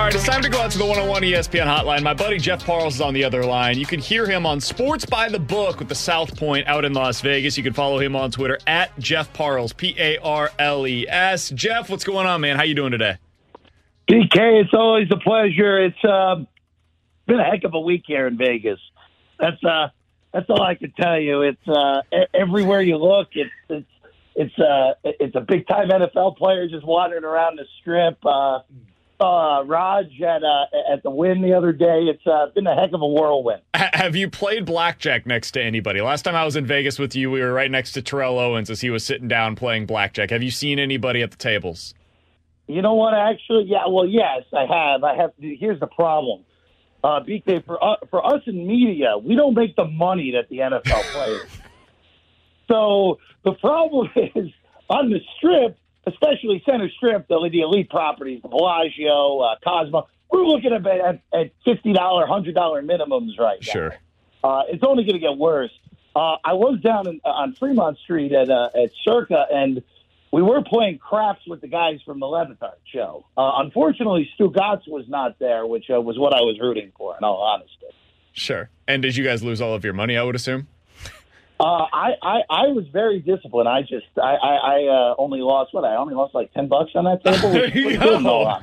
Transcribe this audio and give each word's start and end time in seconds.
All 0.00 0.06
right, 0.06 0.14
it's 0.14 0.24
time 0.24 0.40
to 0.40 0.48
go 0.48 0.62
out 0.62 0.70
to 0.70 0.78
the 0.78 0.86
101 0.86 1.22
ESPN 1.24 1.66
hotline. 1.66 2.02
My 2.02 2.14
buddy 2.14 2.38
Jeff 2.38 2.64
Parles 2.64 2.94
is 2.94 3.00
on 3.02 3.12
the 3.12 3.22
other 3.22 3.44
line. 3.44 3.78
You 3.78 3.84
can 3.84 4.00
hear 4.00 4.26
him 4.26 4.46
on 4.46 4.58
Sports 4.58 5.04
by 5.04 5.28
the 5.28 5.38
Book 5.38 5.78
with 5.78 5.90
the 5.90 5.94
South 5.94 6.38
Point 6.38 6.66
out 6.66 6.86
in 6.86 6.94
Las 6.94 7.20
Vegas. 7.20 7.58
You 7.58 7.62
can 7.62 7.74
follow 7.74 7.98
him 7.98 8.16
on 8.16 8.30
Twitter 8.30 8.58
at 8.66 8.98
Jeff 8.98 9.30
Parles, 9.34 9.74
P 9.74 9.94
A 9.98 10.16
R 10.16 10.50
L 10.58 10.86
E 10.86 11.06
S. 11.06 11.50
Jeff, 11.50 11.90
what's 11.90 12.04
going 12.04 12.26
on, 12.26 12.40
man? 12.40 12.56
How 12.56 12.62
you 12.62 12.74
doing 12.74 12.92
today? 12.92 13.18
BK, 14.10 14.62
it's 14.62 14.72
always 14.72 15.08
a 15.10 15.18
pleasure. 15.18 15.84
It's 15.84 16.02
uh, 16.02 16.36
been 17.26 17.38
a 17.38 17.44
heck 17.44 17.64
of 17.64 17.74
a 17.74 17.80
week 17.80 18.04
here 18.06 18.26
in 18.26 18.38
Vegas. 18.38 18.80
That's 19.38 19.62
uh, 19.62 19.88
that's 20.32 20.48
all 20.48 20.62
I 20.62 20.76
can 20.76 20.92
tell 20.92 21.20
you. 21.20 21.42
It's 21.42 21.68
uh, 21.68 22.00
everywhere 22.32 22.80
you 22.80 22.96
look, 22.96 23.28
it's 23.32 23.50
it's 23.68 23.86
it's 24.34 24.58
uh, 24.58 24.94
it's 25.04 25.36
a 25.36 25.42
big 25.42 25.68
time 25.68 25.90
NFL 25.90 26.38
player 26.38 26.66
just 26.68 26.86
wandering 26.86 27.24
around 27.24 27.58
the 27.58 27.66
strip. 27.82 28.16
Uh, 28.24 28.60
uh, 29.20 29.62
Raj 29.66 30.06
at 30.20 30.42
uh, 30.42 30.64
at 30.92 31.02
the 31.02 31.10
Wynn 31.10 31.42
the 31.42 31.52
other 31.52 31.72
day. 31.72 32.04
It's 32.04 32.26
uh, 32.26 32.46
been 32.54 32.66
a 32.66 32.74
heck 32.74 32.92
of 32.92 33.02
a 33.02 33.06
whirlwind. 33.06 33.62
have 33.74 34.16
you 34.16 34.30
played 34.30 34.64
blackjack 34.64 35.26
next 35.26 35.52
to 35.52 35.62
anybody? 35.62 36.00
Last 36.00 36.22
time 36.22 36.34
I 36.34 36.44
was 36.44 36.56
in 36.56 36.66
Vegas 36.66 36.98
with 36.98 37.14
you, 37.14 37.30
we 37.30 37.40
were 37.40 37.52
right 37.52 37.70
next 37.70 37.92
to 37.92 38.02
Terrell 38.02 38.38
Owens 38.38 38.70
as 38.70 38.80
he 38.80 38.90
was 38.90 39.04
sitting 39.04 39.28
down 39.28 39.56
playing 39.56 39.86
blackjack. 39.86 40.30
Have 40.30 40.42
you 40.42 40.50
seen 40.50 40.78
anybody 40.78 41.22
at 41.22 41.30
the 41.30 41.36
tables? 41.36 41.94
You 42.66 42.82
know 42.82 42.94
what? 42.94 43.14
Actually, 43.14 43.64
yeah. 43.64 43.86
Well, 43.88 44.06
yes, 44.06 44.44
I 44.52 44.66
have. 44.66 45.04
I 45.04 45.16
have. 45.16 45.32
Here's 45.38 45.80
the 45.80 45.88
problem, 45.88 46.44
uh, 47.04 47.20
BK. 47.20 47.64
For 47.66 47.82
uh, 47.82 47.96
for 48.10 48.24
us 48.24 48.42
in 48.46 48.66
media, 48.66 49.18
we 49.18 49.34
don't 49.34 49.54
make 49.54 49.76
the 49.76 49.86
money 49.86 50.32
that 50.32 50.48
the 50.48 50.58
NFL 50.58 51.02
players. 51.12 51.50
so 52.70 53.18
the 53.44 53.52
problem 53.52 54.08
is 54.34 54.50
on 54.88 55.10
the 55.10 55.20
strip 55.36 55.76
especially 56.06 56.62
Center 56.64 56.88
Strip, 56.90 57.28
the, 57.28 57.48
the 57.50 57.60
elite 57.60 57.90
properties, 57.90 58.42
the 58.42 58.48
Bellagio, 58.48 59.38
uh, 59.40 59.56
Cosmo. 59.62 60.08
We're 60.30 60.44
looking 60.44 60.72
at 60.72 60.86
at, 60.86 61.22
at 61.32 61.52
fifty 61.64 61.92
dollar, 61.92 62.26
hundred 62.26 62.54
dollar 62.54 62.82
minimums 62.82 63.38
right 63.38 63.58
now. 63.60 63.72
Sure, 63.72 63.96
uh, 64.44 64.62
it's 64.68 64.84
only 64.84 65.04
going 65.04 65.14
to 65.14 65.20
get 65.20 65.36
worse. 65.36 65.72
Uh, 66.14 66.36
I 66.44 66.54
was 66.54 66.80
down 66.80 67.06
in, 67.08 67.20
on 67.24 67.54
Fremont 67.54 67.98
Street 67.98 68.32
at 68.32 68.50
uh, 68.50 68.70
at 68.74 68.90
Circa, 69.04 69.46
and 69.52 69.82
we 70.32 70.42
were 70.42 70.62
playing 70.62 70.98
craps 70.98 71.46
with 71.46 71.60
the 71.60 71.68
guys 71.68 72.00
from 72.04 72.20
the 72.20 72.26
Le 72.26 72.46
Batard 72.46 72.74
show. 72.84 73.26
Uh, 73.36 73.52
unfortunately, 73.56 74.30
Stugotz 74.38 74.86
was 74.86 75.08
not 75.08 75.38
there, 75.38 75.66
which 75.66 75.90
uh, 75.90 76.00
was 76.00 76.18
what 76.18 76.32
I 76.32 76.40
was 76.40 76.58
rooting 76.60 76.92
for. 76.96 77.16
In 77.16 77.24
all 77.24 77.42
honesty. 77.42 77.86
Sure. 78.32 78.70
And 78.86 79.02
did 79.02 79.16
you 79.16 79.24
guys 79.24 79.42
lose 79.42 79.60
all 79.60 79.74
of 79.74 79.84
your 79.84 79.92
money? 79.92 80.16
I 80.16 80.22
would 80.22 80.36
assume. 80.36 80.68
Uh, 81.60 81.84
I, 81.92 82.12
I 82.22 82.40
I 82.48 82.66
was 82.68 82.86
very 82.90 83.18
disciplined. 83.18 83.68
I 83.68 83.82
just 83.82 84.06
I 84.16 84.34
I, 84.34 84.54
I 84.54 84.84
uh, 84.86 85.14
only 85.18 85.40
lost 85.42 85.74
what 85.74 85.84
I 85.84 85.96
only 85.96 86.14
lost 86.14 86.34
like 86.34 86.50
ten 86.54 86.68
bucks 86.68 86.92
on 86.94 87.04
that 87.04 87.22
table. 87.22 87.52
there 87.52 87.68
you 87.68 87.98
go. 87.98 88.60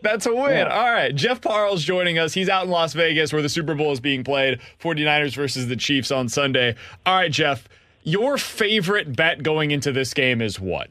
That's 0.00 0.26
a 0.26 0.32
win. 0.32 0.52
Yeah. 0.52 0.68
All 0.68 0.92
right, 0.92 1.12
Jeff 1.12 1.40
Parles 1.40 1.82
joining 1.82 2.20
us. 2.20 2.34
He's 2.34 2.48
out 2.48 2.64
in 2.64 2.70
Las 2.70 2.92
Vegas 2.92 3.32
where 3.32 3.42
the 3.42 3.48
Super 3.48 3.74
Bowl 3.74 3.90
is 3.90 3.98
being 3.98 4.22
played. 4.22 4.60
49ers 4.80 5.34
versus 5.34 5.66
the 5.66 5.74
Chiefs 5.74 6.12
on 6.12 6.28
Sunday. 6.28 6.76
All 7.04 7.16
right, 7.16 7.32
Jeff, 7.32 7.68
your 8.04 8.38
favorite 8.38 9.16
bet 9.16 9.42
going 9.42 9.72
into 9.72 9.90
this 9.90 10.14
game 10.14 10.40
is 10.40 10.60
what? 10.60 10.88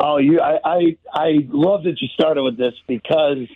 Oh, 0.00 0.16
you 0.16 0.40
I 0.40 0.58
I, 0.64 0.96
I 1.14 1.46
love 1.48 1.84
that 1.84 2.00
you 2.00 2.08
started 2.08 2.42
with 2.42 2.58
this 2.58 2.74
because 2.88 3.46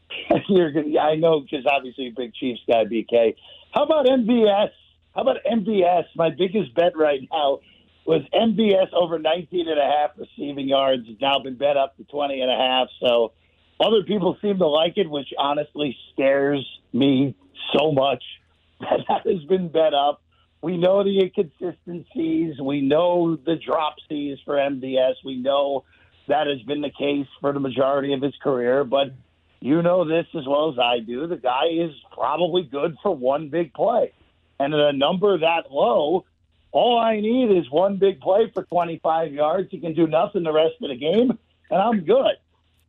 you're 0.48 0.72
gonna, 0.72 0.98
I 0.98 1.14
know 1.14 1.42
because 1.42 1.64
obviously 1.64 2.04
you're 2.04 2.12
a 2.12 2.16
big 2.16 2.34
Chiefs 2.34 2.62
guy, 2.66 2.84
BK. 2.86 3.36
How 3.72 3.84
about 3.84 4.06
MVS? 4.06 4.70
How 5.14 5.22
about 5.22 5.36
MVS? 5.44 6.04
My 6.16 6.30
biggest 6.30 6.74
bet 6.74 6.96
right 6.96 7.20
now 7.30 7.60
was 8.06 8.22
MVS 8.32 8.92
over 8.94 9.18
19 9.18 9.68
and 9.68 9.78
a 9.78 9.84
half 9.84 10.10
receiving 10.16 10.68
yards. 10.68 11.04
It's 11.06 11.20
now 11.20 11.38
been 11.40 11.56
bet 11.56 11.76
up 11.76 11.96
to 11.98 12.04
20 12.04 12.40
and 12.40 12.50
a 12.50 12.56
half. 12.56 12.88
So 13.00 13.32
other 13.80 14.02
people 14.02 14.36
seem 14.40 14.58
to 14.58 14.66
like 14.66 14.96
it, 14.96 15.10
which 15.10 15.28
honestly 15.38 15.96
scares 16.12 16.66
me 16.92 17.34
so 17.76 17.92
much 17.92 18.22
that 18.80 19.00
that 19.08 19.26
has 19.26 19.44
been 19.44 19.68
bet 19.68 19.92
up. 19.92 20.22
We 20.62 20.76
know 20.76 21.04
the 21.04 21.20
inconsistencies. 21.20 22.60
We 22.60 22.80
know 22.80 23.36
the 23.36 23.56
dropsies 23.56 24.38
for 24.44 24.56
MVS. 24.56 25.14
We 25.24 25.36
know 25.36 25.84
that 26.26 26.46
has 26.46 26.60
been 26.62 26.80
the 26.80 26.90
case 26.90 27.28
for 27.40 27.52
the 27.52 27.60
majority 27.60 28.12
of 28.12 28.22
his 28.22 28.34
career. 28.42 28.84
But 28.84 29.12
you 29.60 29.82
know 29.82 30.04
this 30.04 30.26
as 30.36 30.46
well 30.46 30.72
as 30.72 30.78
I 30.78 31.00
do. 31.00 31.26
The 31.26 31.36
guy 31.36 31.66
is 31.72 31.92
probably 32.12 32.62
good 32.62 32.96
for 33.02 33.14
one 33.14 33.48
big 33.48 33.72
play. 33.74 34.12
And 34.60 34.74
at 34.74 34.80
a 34.80 34.92
number 34.92 35.38
that 35.38 35.70
low, 35.70 36.24
all 36.72 36.98
I 36.98 37.20
need 37.20 37.50
is 37.56 37.70
one 37.70 37.96
big 37.96 38.20
play 38.20 38.50
for 38.52 38.64
25 38.64 39.32
yards. 39.32 39.68
He 39.70 39.78
can 39.80 39.94
do 39.94 40.06
nothing 40.06 40.42
the 40.42 40.52
rest 40.52 40.74
of 40.82 40.88
the 40.88 40.96
game, 40.96 41.38
and 41.70 41.82
I'm 41.82 42.00
good. 42.00 42.36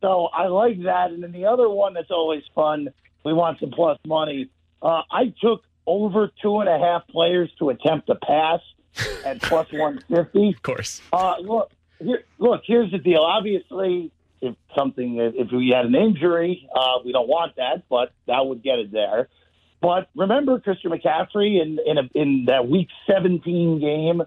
So 0.00 0.28
I 0.32 0.46
like 0.46 0.82
that. 0.84 1.10
And 1.10 1.22
then 1.22 1.32
the 1.32 1.46
other 1.46 1.68
one 1.68 1.94
that's 1.94 2.10
always 2.10 2.42
fun, 2.54 2.88
we 3.24 3.32
want 3.32 3.60
some 3.60 3.70
plus 3.70 3.98
money. 4.06 4.48
Uh, 4.82 5.02
I 5.10 5.34
took 5.40 5.62
over 5.86 6.30
two 6.40 6.60
and 6.60 6.68
a 6.68 6.78
half 6.78 7.06
players 7.08 7.50
to 7.58 7.70
attempt 7.70 8.08
a 8.08 8.14
pass 8.14 8.60
at 9.24 9.42
plus 9.42 9.66
150. 9.72 10.48
Of 10.50 10.62
course. 10.62 11.02
Uh, 11.12 11.36
look, 11.40 11.70
here, 11.98 12.24
look, 12.38 12.62
here's 12.64 12.90
the 12.90 12.98
deal. 12.98 13.20
Obviously, 13.20 14.10
if 14.40 14.54
something 14.76 15.18
if 15.18 15.48
we 15.52 15.72
had 15.74 15.86
an 15.86 15.94
injury, 15.94 16.68
uh, 16.74 16.98
we 17.04 17.12
don't 17.12 17.28
want 17.28 17.56
that, 17.56 17.84
but 17.88 18.12
that 18.26 18.46
would 18.46 18.62
get 18.62 18.78
it 18.78 18.92
there. 18.92 19.28
But 19.80 20.08
remember 20.14 20.60
Christian 20.60 20.90
McCaffrey 20.90 21.60
in 21.60 21.78
in, 21.84 21.98
a, 21.98 22.02
in 22.14 22.44
that 22.46 22.68
Week 22.68 22.88
17 23.06 23.80
game 23.80 24.22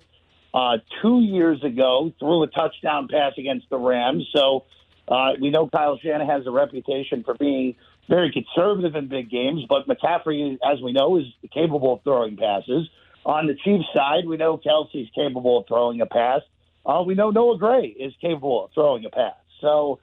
uh, 0.53 0.77
two 1.01 1.21
years 1.21 1.63
ago 1.63 2.11
threw 2.19 2.43
a 2.43 2.47
touchdown 2.47 3.07
pass 3.09 3.33
against 3.37 3.69
the 3.69 3.77
Rams. 3.77 4.27
So 4.35 4.65
uh, 5.07 5.31
we 5.39 5.49
know 5.49 5.67
Kyle 5.67 5.97
Shanahan 5.97 6.27
has 6.27 6.47
a 6.47 6.51
reputation 6.51 7.23
for 7.23 7.33
being 7.35 7.75
very 8.09 8.31
conservative 8.31 8.95
in 8.95 9.07
big 9.07 9.29
games, 9.29 9.63
but 9.67 9.87
McCaffrey, 9.87 10.57
as 10.63 10.81
we 10.81 10.91
know, 10.91 11.17
is 11.17 11.25
capable 11.53 11.93
of 11.93 12.03
throwing 12.03 12.37
passes. 12.37 12.89
On 13.25 13.47
the 13.47 13.55
Chiefs 13.55 13.85
side, 13.93 14.27
we 14.27 14.37
know 14.37 14.57
Kelce's 14.57 15.09
capable 15.15 15.59
of 15.59 15.67
throwing 15.67 16.01
a 16.01 16.05
pass. 16.05 16.41
Uh, 16.85 17.03
we 17.05 17.15
know 17.15 17.31
Noah 17.31 17.57
Gray 17.57 17.85
is 17.85 18.13
capable 18.19 18.65
of 18.65 18.71
throwing 18.73 19.05
a 19.05 19.09
pass. 19.09 19.35
So 19.63 19.99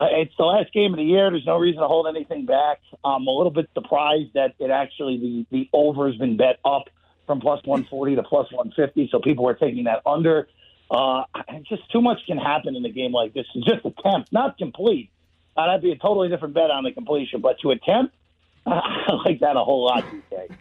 uh, 0.00 0.06
it's 0.12 0.32
the 0.38 0.44
last 0.44 0.72
game 0.72 0.94
of 0.94 0.96
the 0.96 1.04
year. 1.04 1.30
There's 1.30 1.44
no 1.44 1.58
reason 1.58 1.82
to 1.82 1.88
hold 1.88 2.06
anything 2.06 2.46
back. 2.46 2.80
I'm 3.04 3.26
a 3.26 3.30
little 3.30 3.52
bit 3.52 3.68
surprised 3.74 4.32
that 4.34 4.54
it 4.58 4.70
actually 4.70 5.18
the 5.18 5.46
the 5.50 5.68
over 5.74 6.08
has 6.08 6.16
been 6.16 6.38
bet 6.38 6.58
up 6.64 6.84
from 7.26 7.40
plus 7.40 7.60
140 7.64 8.16
to 8.16 8.22
plus 8.22 8.50
150. 8.50 9.08
So 9.12 9.20
people 9.20 9.46
are 9.48 9.54
taking 9.54 9.84
that 9.84 10.00
under. 10.06 10.48
Uh, 10.90 11.24
just 11.68 11.90
too 11.90 12.00
much 12.00 12.18
can 12.26 12.38
happen 12.38 12.76
in 12.76 12.84
a 12.84 12.90
game 12.90 13.12
like 13.12 13.32
this. 13.34 13.46
It's 13.54 13.66
just 13.66 13.84
attempt, 13.84 14.32
not 14.32 14.58
complete. 14.58 15.10
Uh, 15.56 15.66
that'd 15.66 15.82
be 15.82 15.92
a 15.92 15.96
totally 15.96 16.28
different 16.28 16.54
bet 16.54 16.70
on 16.70 16.84
the 16.84 16.92
completion, 16.92 17.40
but 17.40 17.58
to 17.60 17.70
attempt, 17.70 18.14
I 18.66 19.12
like 19.24 19.40
that 19.40 19.56
a 19.56 19.64
whole 19.64 19.84
lot. 19.84 20.04
DK. 20.04 20.54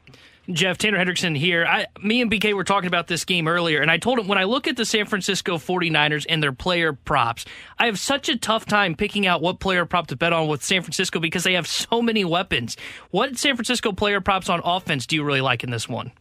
Jeff 0.50 0.78
Tanner 0.78 0.97
Hendrickson 0.97 1.38
here. 1.38 1.66
I, 1.66 1.85
me 2.02 2.22
and 2.22 2.31
BK 2.31 2.53
were 2.53 2.63
talking 2.63 2.88
about 2.88 3.07
this 3.07 3.25
game 3.25 3.47
earlier, 3.47 3.81
and 3.81 3.91
I 3.91 3.97
told 3.97 4.19
him 4.19 4.28
when 4.28 4.38
I 4.38 4.46
look 4.46 4.68
at 4.68 4.75
the 4.75 4.85
San 4.85 5.06
Francisco 5.06 5.57
49ers 5.57 6.25
and 6.28 6.41
their 6.41 6.52
player 6.52 6.94
props, 6.94 7.46
I 7.78 7.85
have 7.85 8.00
such 8.00 8.28
a 8.28 8.38
tough 8.38 8.66
time 8.66 8.96
picking 8.96 9.28
out 9.28 9.41
what 9.41 9.59
player 9.59 9.85
prop 9.85 10.07
to 10.07 10.16
bet 10.16 10.34
on 10.34 10.47
with 10.47 10.63
San 10.63 10.81
Francisco 10.81 11.19
because 11.19 11.44
they 11.44 11.53
have 11.53 11.68
so 11.68 12.01
many 12.01 12.25
weapons. 12.25 12.75
What 13.12 13.38
San 13.38 13.56
Francisco 13.56 13.91
player 13.91 14.19
props 14.19 14.50
on 14.50 14.62
offense 14.63 15.06
do 15.06 15.16
you 15.16 15.24
really 15.24 15.41
like 15.41 15.63
in 15.63 15.69
this 15.69 15.88
one? 15.88 16.12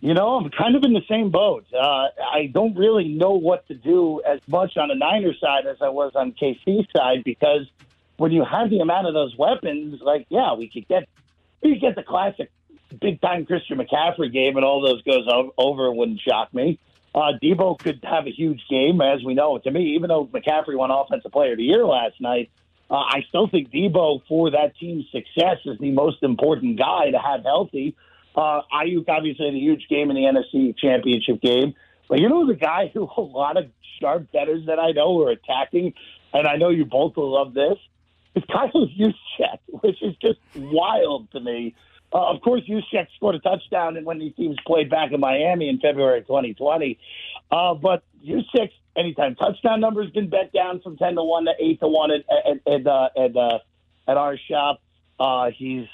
You 0.00 0.14
know, 0.14 0.36
I'm 0.36 0.50
kind 0.50 0.74
of 0.74 0.82
in 0.82 0.92
the 0.92 1.02
same 1.08 1.30
boat. 1.30 1.64
Uh, 1.72 2.08
I 2.32 2.50
don't 2.52 2.76
really 2.76 3.06
know 3.08 3.32
what 3.32 3.66
to 3.68 3.74
do 3.74 4.20
as 4.26 4.40
much 4.48 4.76
on 4.76 4.88
the 4.88 4.96
Niners 4.96 5.38
side 5.40 5.66
as 5.66 5.76
I 5.80 5.90
was 5.90 6.12
on 6.14 6.32
KC 6.32 6.86
side 6.96 7.22
because 7.24 7.68
when 8.16 8.32
you 8.32 8.44
have 8.44 8.70
the 8.70 8.80
amount 8.80 9.06
of 9.06 9.14
those 9.14 9.36
weapons, 9.36 10.00
like, 10.02 10.26
yeah, 10.28 10.54
we 10.54 10.68
could 10.68 10.88
get 10.88 11.08
we 11.62 11.74
could 11.74 11.80
get 11.80 11.94
the 11.94 12.02
classic 12.02 12.50
big 13.00 13.20
time 13.20 13.46
Christian 13.46 13.78
McCaffrey 13.78 14.32
game 14.32 14.56
and 14.56 14.64
all 14.64 14.80
those 14.80 15.02
goes 15.02 15.26
over 15.58 15.92
wouldn't 15.92 16.20
shock 16.20 16.52
me. 16.54 16.78
Uh, 17.14 17.32
Deebo 17.42 17.78
could 17.78 18.00
have 18.04 18.26
a 18.26 18.30
huge 18.30 18.62
game, 18.70 19.00
as 19.02 19.22
we 19.22 19.34
know. 19.34 19.58
To 19.58 19.70
me, 19.70 19.96
even 19.96 20.08
though 20.08 20.26
McCaffrey 20.26 20.76
won 20.76 20.90
Offensive 20.90 21.30
Player 21.30 21.52
of 21.52 21.58
the 21.58 21.64
Year 21.64 21.84
last 21.84 22.20
night, 22.20 22.50
uh, 22.90 22.94
I 22.94 23.24
still 23.28 23.48
think 23.48 23.70
Deebo 23.70 24.22
for 24.26 24.50
that 24.50 24.76
team's 24.78 25.04
success, 25.12 25.58
is 25.64 25.78
the 25.78 25.90
most 25.90 26.22
important 26.22 26.78
guy 26.78 27.10
to 27.10 27.18
have 27.18 27.42
healthy. 27.44 27.94
Uh, 28.34 28.62
Aiyuk 28.72 29.08
obviously 29.08 29.46
had 29.46 29.54
a 29.54 29.58
huge 29.58 29.88
game 29.88 30.10
in 30.10 30.16
the 30.16 30.22
NFC 30.22 30.76
Championship 30.76 31.40
game. 31.42 31.74
But 32.08 32.20
you 32.20 32.28
know 32.28 32.46
the 32.46 32.54
guy 32.54 32.90
who 32.92 33.08
a 33.16 33.20
lot 33.20 33.56
of 33.56 33.66
sharp 34.00 34.32
bettors 34.32 34.66
that 34.66 34.78
I 34.78 34.92
know 34.92 35.22
are 35.22 35.30
attacking, 35.30 35.94
and 36.32 36.46
I 36.46 36.56
know 36.56 36.70
you 36.70 36.84
both 36.84 37.16
will 37.16 37.32
love 37.32 37.54
this, 37.54 37.78
is 38.34 38.42
Kyle 38.50 38.70
Juszczyk, 38.70 39.58
which 39.68 40.02
is 40.02 40.14
just 40.16 40.38
wild 40.54 41.30
to 41.32 41.40
me 41.40 41.74
Uh, 42.12 42.30
of 42.30 42.40
course, 42.42 42.62
Juszczyk 42.68 43.06
scored 43.16 43.36
a 43.36 43.38
touchdown 43.38 43.96
when 44.04 44.18
these 44.18 44.34
teams 44.34 44.56
played 44.66 44.90
back 44.90 45.12
in 45.12 45.20
Miami 45.20 45.68
in 45.68 45.78
February 45.78 46.20
2020. 46.22 46.98
Uh, 47.50 47.74
but 47.74 48.02
Juszczyk, 48.24 48.70
anytime 48.96 49.34
touchdown 49.34 49.80
number 49.80 50.02
has 50.02 50.12
been 50.12 50.28
bet 50.28 50.52
down 50.52 50.80
from 50.80 50.96
10 50.96 51.14
to 51.14 51.22
1 51.22 51.44
to 51.46 51.52
8 51.58 51.80
to 51.80 51.88
1 51.88 52.10
at, 52.10 52.24
at, 52.30 52.72
at, 52.72 52.86
uh, 52.86 53.08
at, 53.16 53.36
uh, 53.36 53.58
at 54.06 54.16
our 54.16 54.36
shop. 54.36 54.82
Uh, 55.20 55.50
he's 55.56 55.86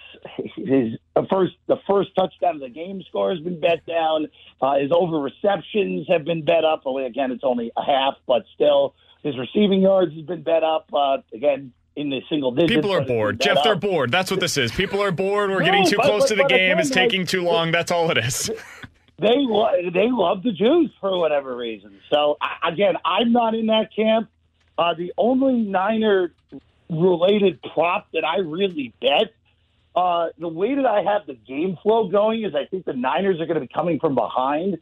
his 0.56 0.94
first 1.28 1.54
the 1.66 1.76
first 1.86 2.14
touchdown 2.14 2.54
of 2.54 2.60
the 2.60 2.68
game 2.70 3.02
score 3.08 3.30
has 3.30 3.40
been 3.40 3.60
bet 3.60 3.84
down. 3.84 4.28
Uh, 4.60 4.78
his 4.78 4.90
over 4.90 5.18
receptions 5.18 6.06
have 6.08 6.24
been 6.24 6.44
bet 6.44 6.64
up. 6.64 6.86
Again, 6.86 7.30
it's 7.32 7.44
only 7.44 7.70
a 7.76 7.82
half, 7.82 8.14
but 8.26 8.44
still, 8.54 8.94
his 9.22 9.36
receiving 9.36 9.82
yards 9.82 10.14
has 10.14 10.22
been 10.22 10.42
bet 10.42 10.62
up. 10.62 10.88
Uh, 10.94 11.18
again, 11.34 11.72
in 11.98 12.10
the 12.10 12.22
single 12.28 12.52
digits. 12.52 12.72
People 12.72 12.92
are 12.92 13.04
bored. 13.04 13.40
Jeff, 13.40 13.58
they're 13.64 13.74
bored. 13.74 14.12
That's 14.12 14.30
what 14.30 14.38
this 14.38 14.56
is. 14.56 14.70
People 14.70 15.02
are 15.02 15.10
bored. 15.10 15.50
We're 15.50 15.58
no, 15.58 15.64
getting 15.64 15.84
too 15.84 15.96
but, 15.96 16.06
close 16.06 16.22
but, 16.22 16.28
to 16.28 16.34
the 16.36 16.44
game. 16.44 16.78
It's 16.78 16.90
taking 16.90 17.26
too 17.26 17.42
long. 17.42 17.72
That's 17.72 17.90
all 17.90 18.10
it 18.10 18.18
is. 18.18 18.50
They 19.20 19.34
lo- 19.34 19.90
they 19.92 20.12
love 20.12 20.44
the 20.44 20.52
Juice 20.52 20.92
for 21.00 21.18
whatever 21.18 21.56
reason. 21.56 21.98
So 22.08 22.38
again, 22.64 22.94
I'm 23.04 23.32
not 23.32 23.56
in 23.56 23.66
that 23.66 23.92
camp. 23.92 24.30
Uh, 24.78 24.94
the 24.94 25.12
only 25.18 25.54
Niner 25.54 26.32
related 26.88 27.60
prop 27.74 28.06
that 28.12 28.24
I 28.24 28.36
really 28.38 28.94
bet. 29.00 29.34
Uh, 29.96 30.28
the 30.38 30.46
way 30.46 30.76
that 30.76 30.86
I 30.86 31.02
have 31.02 31.26
the 31.26 31.34
game 31.34 31.76
flow 31.82 32.06
going 32.06 32.44
is 32.44 32.54
I 32.54 32.66
think 32.66 32.84
the 32.84 32.92
Niners 32.92 33.40
are 33.40 33.46
going 33.46 33.56
to 33.56 33.60
be 33.60 33.66
coming 33.74 33.98
from 33.98 34.14
behind. 34.14 34.78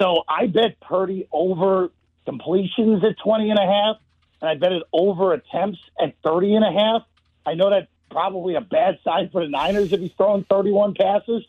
So 0.00 0.22
I 0.28 0.46
bet 0.46 0.78
Purdy 0.78 1.26
over 1.32 1.90
completions 2.24 3.02
at 3.02 3.18
20 3.18 3.50
and 3.50 3.58
a 3.58 3.66
half 3.66 3.96
and 4.42 4.50
I 4.50 4.56
bet 4.56 4.72
it 4.72 4.82
over 4.92 5.32
attempts 5.32 5.78
at 5.98 6.14
30 6.22 6.56
and 6.56 6.64
a 6.64 6.72
half. 6.72 7.02
I 7.46 7.54
know 7.54 7.70
that's 7.70 7.86
probably 8.10 8.56
a 8.56 8.60
bad 8.60 8.98
sign 9.04 9.30
for 9.30 9.42
the 9.42 9.48
Niners 9.48 9.92
if 9.92 10.00
he's 10.00 10.12
throwing 10.16 10.44
31 10.50 10.94
passes, 10.94 11.44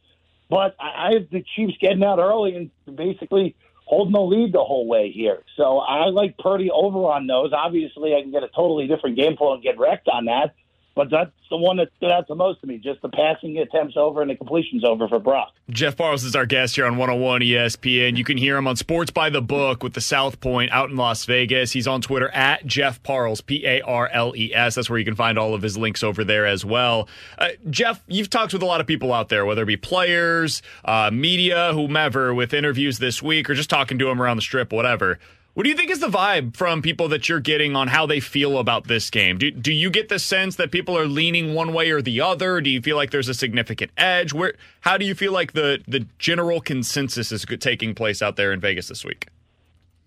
but 0.50 0.75
I 0.80 1.13
have 1.13 1.30
the 1.31 1.44
Chiefs 1.56 1.74
getting 1.81 2.04
out 2.04 2.19
early 2.19 2.56
and 2.56 2.95
basically 2.95 3.56
holding 3.86 4.13
the 4.13 4.22
lead 4.22 4.54
the 4.54 4.63
whole 4.63 4.88
way 4.88 5.12
here. 5.12 5.42
So 5.57 5.80
I 5.80 6.06
like 6.06 6.38
Purdy 6.38 6.69
over 6.72 7.00
on 7.00 7.28
those. 7.28 7.51
Obviously, 7.51 8.16
I 8.16 8.22
can 8.22 8.31
get 8.31 8.44
a 8.44 8.48
totally 8.48 8.88
different 8.88 9.18
game 9.18 9.36
flow 9.36 9.54
and 9.54 9.63
get 9.63 9.78
wrecked 9.78 10.07
on 10.07 10.25
that. 10.25 10.56
But 10.95 11.10
that's 11.10 11.31
the 11.50 11.57
one 11.57 11.78
that 11.78 11.90
stood 11.98 12.12
out 12.12 12.28
the 12.28 12.36
most 12.36 12.62
to 12.62 12.68
me. 12.68 12.78
Just 12.78 13.01
the 13.01 13.10
passing 13.10 13.57
attempts 13.57 13.95
over 13.98 14.22
and 14.22 14.30
the 14.30 14.36
completions 14.36 14.84
over 14.84 15.07
for 15.07 15.18
Brock. 15.18 15.51
Jeff 15.72 15.98
Parles 15.98 16.24
is 16.24 16.36
our 16.36 16.45
guest 16.45 16.75
here 16.75 16.86
on 16.86 16.98
101 16.98 17.42
ESPN. 17.42 18.16
You 18.16 18.24
can 18.24 18.38
hear 18.38 18.57
him 18.57 18.68
on 18.68 18.75
Sports 18.75 19.10
by 19.10 19.31
the 19.31 19.42
Book 19.42 19.81
with 19.81 19.94
the 19.94 20.01
South 20.01 20.40
Point 20.40 20.72
out 20.72 20.92
in 20.92 20.95
Las 20.95 21.25
Vegas. 21.25 21.72
He's 21.72 21.88
on 21.88 22.01
Twitter 22.01 22.30
at 22.30 22.66
Jeff 22.68 23.01
Parles, 23.01 23.42
P 23.42 23.66
A 23.66 23.81
R 23.81 24.07
L 24.13 24.36
E 24.36 24.54
S. 24.54 24.75
That's 24.75 24.90
where 24.90 25.00
you 25.00 25.06
can 25.06 25.16
find 25.16 25.40
all 25.40 25.56
of 25.56 25.63
his 25.63 25.78
links 25.78 26.04
over 26.04 26.24
there 26.24 26.45
as 26.45 26.63
well. 26.63 27.07
Uh, 27.40 27.50
Jeff, 27.72 28.04
you've 28.07 28.30
talked 28.30 28.54
with 28.54 28.62
a 28.62 28.68
lot 28.68 28.80
of 28.80 28.86
people 28.86 29.12
out 29.13 29.30
there, 29.30 29.45
whether 29.45 29.63
it 29.63 29.68
be 29.68 29.78
players, 29.78 30.62
uh, 30.86 31.10
media, 31.12 31.72
whomever, 31.74 32.36
with 32.36 32.54
interviews 32.54 33.00
this 33.00 33.24
week, 33.24 33.50
or 33.50 33.56
just 33.56 33.69
talking 33.69 33.98
to 33.98 34.06
them 34.06 34.22
around 34.22 34.38
the 34.38 34.44
strip, 34.44 34.72
whatever. 34.72 35.18
What 35.53 35.65
do 35.65 35.69
you 35.69 35.75
think 35.75 35.91
is 35.91 36.00
the 36.00 36.07
vibe 36.07 36.57
from 36.57 36.81
people 36.81 37.09
that 37.09 37.29
you're 37.29 37.39
getting 37.39 37.75
on 37.75 37.88
how 37.88 38.07
they 38.07 38.19
feel 38.19 38.57
about 38.57 38.88
this 38.88 39.11
game? 39.11 39.38
Do, 39.38 39.51
do 39.51 39.71
you 39.71 39.91
get 39.91 40.09
the 40.09 40.17
sense 40.17 40.55
that 40.55 40.71
people 40.71 40.97
are 40.97 41.05
leaning 41.05 41.53
one 41.53 41.73
way 41.73 41.91
or 41.91 42.01
the 42.01 42.21
other? 42.21 42.59
Do 42.59 42.71
you 42.71 42.81
feel 42.81 42.95
like 42.95 43.11
there's 43.11 43.29
a 43.29 43.35
significant 43.35 43.91
edge? 43.95 44.33
Where 44.33 44.55
how 44.81 44.97
do 44.97 45.05
you 45.05 45.13
feel 45.13 45.31
like 45.31 45.53
the 45.53 45.79
the 45.88 46.07
general 46.17 46.59
consensus 46.59 47.31
is 47.31 47.45
taking 47.59 47.94
place 47.94 48.23
out 48.23 48.35
there 48.35 48.51
in 48.51 48.61
Vegas 48.61 48.88
this 48.88 49.05
week? 49.05 49.27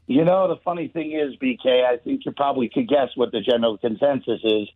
You 0.09 0.25
know, 0.25 0.49
the 0.49 0.57
funny 0.65 0.89
thing 0.89 1.13
is, 1.13 1.37
BK, 1.37 1.85
I 1.85 1.99
think 1.99 2.25
you 2.25 2.33
probably 2.33 2.69
could 2.69 2.89
guess 2.89 3.11
what 3.15 3.31
the 3.31 3.41
general 3.41 3.79
consensus 3.79 4.41
is. 4.43 4.69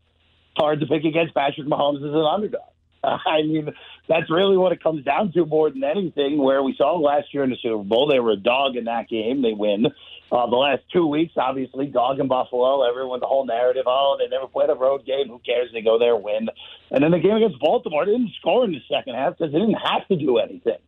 Hard 0.56 0.80
to 0.80 0.86
pick 0.86 1.04
against 1.04 1.34
Patrick 1.34 1.66
Mahomes 1.66 1.98
as 1.98 2.14
an 2.14 2.26
underdog. 2.32 2.60
I 3.02 3.42
mean, 3.42 3.72
that's 4.08 4.30
really 4.30 4.56
what 4.56 4.70
it 4.70 4.82
comes 4.82 5.04
down 5.04 5.32
to 5.32 5.46
more 5.46 5.70
than 5.70 5.82
anything. 5.82 6.38
Where 6.38 6.62
we 6.62 6.76
saw 6.76 6.96
last 6.96 7.34
year 7.34 7.42
in 7.42 7.50
the 7.50 7.56
Super 7.60 7.82
Bowl, 7.82 8.06
they 8.06 8.20
were 8.20 8.32
a 8.32 8.36
dog 8.36 8.76
in 8.76 8.84
that 8.84 9.08
game. 9.08 9.42
They 9.42 9.52
win. 9.52 9.86
Uh, 10.32 10.48
the 10.48 10.56
last 10.56 10.82
two 10.92 11.06
weeks, 11.06 11.32
obviously, 11.36 11.86
dog 11.86 12.20
in 12.20 12.28
Buffalo. 12.28 12.88
Everyone, 12.88 13.18
the 13.18 13.26
whole 13.26 13.44
narrative, 13.44 13.84
oh, 13.86 14.16
they 14.18 14.28
never 14.28 14.46
played 14.46 14.70
a 14.70 14.74
road 14.74 15.04
game. 15.04 15.28
Who 15.28 15.40
cares? 15.40 15.70
They 15.72 15.80
go 15.80 15.98
there, 15.98 16.14
win. 16.14 16.48
And 16.90 17.02
then 17.02 17.10
the 17.10 17.18
game 17.18 17.36
against 17.36 17.58
Baltimore, 17.58 18.04
didn't 18.04 18.30
score 18.38 18.64
in 18.64 18.72
the 18.72 18.80
second 18.88 19.16
half 19.16 19.38
because 19.38 19.52
they 19.52 19.58
didn't 19.58 19.74
have 19.74 20.06
to 20.08 20.16
do 20.16 20.38
anything. 20.38 20.78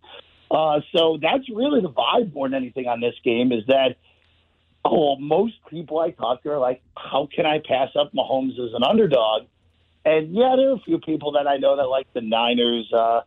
Uh, 0.48 0.80
so 0.94 1.18
that's 1.20 1.48
really 1.48 1.80
the 1.80 1.90
vibe 1.90 2.32
more 2.34 2.48
than 2.48 2.62
anything 2.62 2.86
on 2.86 3.00
this 3.00 3.14
game 3.24 3.50
is 3.52 3.64
that 3.66 3.96
oh, 4.84 5.16
most 5.16 5.54
people 5.70 5.98
I 5.98 6.10
talk 6.10 6.42
to 6.42 6.50
are 6.50 6.58
like, 6.58 6.82
how 6.96 7.28
can 7.34 7.46
I 7.46 7.58
pass 7.58 7.90
up 7.98 8.12
Mahomes 8.12 8.58
as 8.58 8.74
an 8.74 8.82
underdog? 8.82 9.46
And 10.04 10.34
yeah, 10.34 10.54
there 10.56 10.70
are 10.70 10.74
a 10.74 10.80
few 10.80 10.98
people 10.98 11.32
that 11.32 11.46
I 11.46 11.56
know 11.56 11.76
that 11.76 11.84
like 11.84 12.12
the 12.12 12.20
Niners. 12.20 12.92
Uh, 12.92 13.22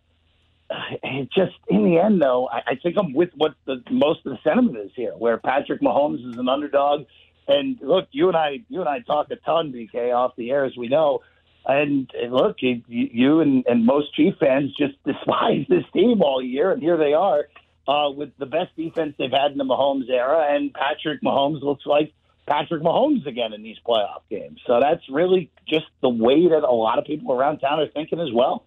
just 1.33 1.53
in 1.67 1.83
the 1.83 1.99
end, 1.99 2.21
though, 2.21 2.47
I, 2.47 2.71
I 2.71 2.75
think 2.75 2.97
I'm 2.97 3.13
with 3.13 3.29
what 3.35 3.53
the 3.65 3.83
most 3.91 4.25
of 4.25 4.31
the 4.31 4.39
sentiment 4.43 4.77
is 4.77 4.91
here, 4.95 5.13
where 5.17 5.37
Patrick 5.37 5.81
Mahomes 5.81 6.27
is 6.29 6.37
an 6.37 6.49
underdog. 6.49 7.05
And 7.47 7.77
look, 7.81 8.07
you 8.11 8.27
and 8.27 8.37
I, 8.37 8.63
you 8.69 8.79
and 8.79 8.89
I 8.89 8.99
talk 8.99 9.29
a 9.29 9.35
ton, 9.35 9.71
BK, 9.71 10.13
off 10.13 10.35
the 10.35 10.49
air, 10.51 10.65
as 10.65 10.75
we 10.75 10.87
know. 10.87 11.21
And, 11.67 12.09
and 12.13 12.33
look, 12.33 12.57
you, 12.59 12.81
you 12.87 13.41
and, 13.41 13.65
and 13.67 13.85
most 13.85 14.13
Chief 14.15 14.35
fans 14.39 14.73
just 14.75 14.93
despise 15.05 15.65
this 15.69 15.83
team 15.93 16.21
all 16.21 16.41
year, 16.41 16.71
and 16.71 16.81
here 16.81 16.97
they 16.97 17.13
are 17.13 17.47
uh, 17.87 18.09
with 18.09 18.31
the 18.37 18.45
best 18.45 18.75
defense 18.75 19.15
they've 19.17 19.31
had 19.31 19.51
in 19.51 19.57
the 19.57 19.63
Mahomes 19.63 20.09
era. 20.09 20.47
And 20.49 20.73
Patrick 20.73 21.21
Mahomes 21.21 21.61
looks 21.61 21.85
like 21.85 22.13
Patrick 22.47 22.81
Mahomes 22.81 23.25
again 23.25 23.53
in 23.53 23.63
these 23.63 23.77
playoff 23.87 24.21
games. 24.29 24.59
So 24.65 24.79
that's 24.79 25.01
really 25.09 25.51
just 25.67 25.85
the 26.01 26.09
way 26.09 26.47
that 26.47 26.63
a 26.63 26.71
lot 26.71 26.99
of 26.99 27.05
people 27.05 27.31
around 27.31 27.59
town 27.59 27.79
are 27.79 27.87
thinking 27.87 28.19
as 28.19 28.31
well. 28.33 28.65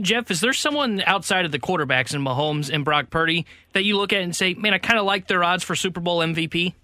Jeff, 0.00 0.30
is 0.30 0.40
there 0.40 0.52
someone 0.52 1.02
outside 1.06 1.44
of 1.44 1.52
the 1.52 1.58
quarterbacks 1.58 2.14
in 2.14 2.22
Mahomes 2.22 2.72
and 2.72 2.84
Brock 2.84 3.10
Purdy 3.10 3.46
that 3.72 3.84
you 3.84 3.96
look 3.96 4.12
at 4.12 4.20
and 4.20 4.34
say, 4.34 4.54
man, 4.54 4.74
I 4.74 4.78
kind 4.78 4.98
of 4.98 5.04
like 5.04 5.26
their 5.26 5.42
odds 5.42 5.64
for 5.64 5.74
Super 5.74 6.00
Bowl 6.00 6.20
MVP? 6.20 6.74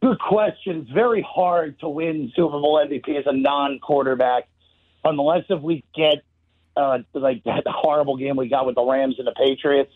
Good 0.00 0.18
question. 0.18 0.82
It's 0.82 0.90
very 0.90 1.22
hard 1.22 1.78
to 1.80 1.88
win 1.88 2.32
Super 2.34 2.60
Bowl 2.60 2.84
MVP 2.84 3.18
as 3.18 3.24
a 3.26 3.32
non-quarterback, 3.32 4.48
unless 5.04 5.44
if 5.48 5.60
we 5.60 5.84
get 5.94 6.24
uh, 6.76 6.98
like 7.12 7.44
that 7.44 7.64
horrible 7.66 8.16
game 8.16 8.36
we 8.36 8.48
got 8.48 8.66
with 8.66 8.74
the 8.74 8.84
Rams 8.84 9.16
and 9.18 9.26
the 9.26 9.32
Patriots. 9.32 9.92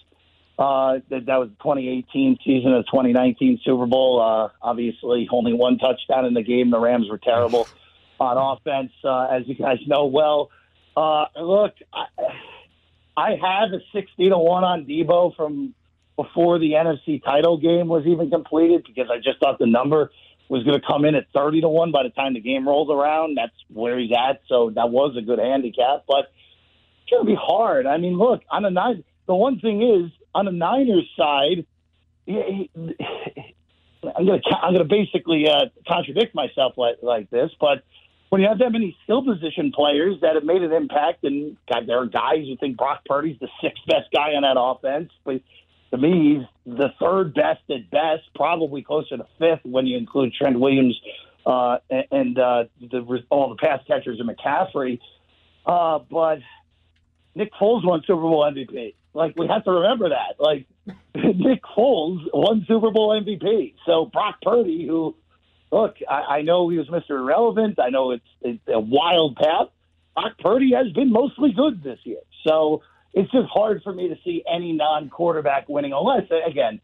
Uh, 0.59 1.01
that, 1.11 1.27
that 1.27 1.37
was 1.37 1.51
the 1.51 1.57
2018 1.57 2.39
season 2.43 2.73
of 2.73 2.87
2019 2.87 3.61
Super 3.63 3.85
Bowl. 3.85 4.23
Uh, 4.23 4.49
obviously, 4.63 5.29
only 5.31 5.53
one 5.53 5.77
touchdown 5.77 6.25
in 6.25 6.33
the 6.33 6.43
game. 6.43 6.71
The 6.71 6.79
Rams 6.81 7.11
were 7.11 7.19
terrible 7.19 7.69
on 8.21 8.57
offense, 8.57 8.93
uh, 9.05 9.27
as 9.27 9.47
you 9.47 9.55
guys 9.55 9.79
know 9.87 10.07
well. 10.07 10.51
Uh, 10.97 11.27
look, 11.41 11.75
I, 11.93 12.07
I 13.17 13.31
have 13.33 13.73
a 13.73 13.81
60 13.93 14.31
to 14.31 14.39
1 14.39 14.65
on 14.65 14.85
Deebo 14.87 15.37
from 15.37 15.75
before 16.17 16.59
the 16.59 16.73
NFC 16.73 17.23
title 17.23 17.59
game 17.59 17.89
was 17.89 18.07
even 18.07 18.31
completed 18.31 18.85
because 18.87 19.11
I 19.11 19.19
just 19.19 19.39
thought 19.39 19.59
the 19.59 19.67
number 19.67 20.11
was 20.49 20.65
going 20.65 20.81
to 20.81 20.87
come 20.87 21.05
in 21.05 21.15
at 21.15 21.27
30 21.35 21.63
to 21.63 21.69
1 21.69 21.93
by 21.93 22.05
the 22.05 22.11
time 22.11 22.35
the 22.35 22.41
game 22.41 22.67
rolls 22.67 22.89
around. 22.91 23.37
That's 23.37 23.53
where 23.73 23.99
he's 23.99 24.13
at. 24.13 24.41
So 24.49 24.71
that 24.75 24.91
was 24.91 25.17
a 25.17 25.23
good 25.23 25.39
handicap, 25.39 26.05
but 26.09 26.33
it's 27.03 27.11
going 27.11 27.25
to 27.25 27.27
be 27.27 27.39
hard. 27.39 27.87
I 27.87 27.99
mean, 27.99 28.17
look, 28.17 28.43
on 28.51 28.65
a 28.65 28.71
nine, 28.71 29.05
the 29.27 29.35
one 29.35 29.61
thing 29.61 29.83
is 29.83 30.11
on 30.35 30.47
the 30.47 30.53
Niners 30.53 31.11
side, 31.17 31.67
I'm 32.29 34.25
going 34.25 34.41
to 34.41 34.57
I'm 34.63 34.75
going 34.75 34.79
to 34.79 34.85
basically 34.85 35.49
uh, 35.49 35.67
contradict 35.87 36.35
myself 36.35 36.75
like 36.77 36.97
like 37.03 37.29
this, 37.31 37.51
but 37.61 37.83
when 38.37 38.43
you 38.43 38.51
have 38.51 38.59
that 38.59 38.71
many 38.71 38.95
skill 39.03 39.25
position 39.25 39.73
players 39.75 40.17
that 40.21 40.35
have 40.35 40.45
made 40.45 40.63
an 40.63 40.71
impact, 40.71 41.25
and 41.25 41.57
God, 41.73 41.85
there 41.87 42.03
are 42.03 42.05
guys 42.05 42.45
who 42.47 42.55
think 42.59 42.77
Brock 42.77 43.01
Purdy's 43.07 43.39
the 43.41 43.49
sixth 43.63 43.83
best 43.87 44.13
guy 44.15 44.35
on 44.35 44.43
that 44.43 44.61
offense, 44.61 45.11
but 45.25 45.41
to 45.91 45.97
me, 45.97 46.45
he's 46.67 46.75
the 46.75 46.89
third 47.01 47.33
best 47.33 47.63
at 47.71 47.91
best, 47.91 48.25
probably 48.35 48.83
closer 48.83 49.17
to 49.17 49.27
fifth 49.39 49.65
when 49.65 49.87
you 49.87 49.97
include 49.97 50.35
Trent 50.35 50.61
Williams 50.61 51.01
uh, 51.47 51.79
and 51.89 52.39
uh, 52.39 52.65
the, 52.79 53.23
all 53.31 53.49
the 53.49 53.57
pass 53.57 53.81
catchers 53.87 54.21
and 54.21 54.29
McCaffrey. 54.29 55.01
Uh, 55.65 56.01
but 56.11 56.41
Nick 57.35 57.55
Foles 57.55 57.87
won 57.87 58.03
Super 58.07 58.21
Bowl 58.21 58.45
MVP. 58.45 58.97
Like 59.15 59.33
we 59.39 59.47
have 59.47 59.65
to 59.65 59.71
remember 59.71 60.11
that. 60.11 60.39
Like 60.39 60.67
Nick 61.15 61.63
Foles 61.75 62.21
won 62.35 62.67
Super 62.69 62.91
Bowl 62.91 63.19
MVP. 63.19 63.77
So 63.87 64.05
Brock 64.05 64.43
Purdy, 64.43 64.87
who 64.87 65.17
look, 65.71 65.97
I, 66.09 66.39
I 66.39 66.43
know 66.43 66.69
he 66.69 66.79
was 66.79 66.89
Mr. 66.89 67.11
Irrelevant. 67.11 67.79
I 67.79 67.91
know 67.91 68.13
it's, 68.13 68.25
it's 68.43 68.63
a 68.69 68.81
wild 68.81 69.37
path. 69.37 69.69
Brock 70.15 70.33
Purdy 70.39 70.73
has 70.75 70.93
been 70.93 71.13
mostly 71.13 71.53
good 71.53 71.83
this 71.83 71.99
year. 72.05 72.21
So 72.47 72.83
it's 73.13 73.31
just 73.31 73.49
hard 73.49 73.83
for 73.83 73.93
me 73.93 74.09
to 74.09 74.17
see 74.25 74.43
any 74.51 74.73
non 74.73 75.11
quarterback 75.11 75.69
winning 75.69 75.93
unless 75.93 76.25
again 76.47 76.81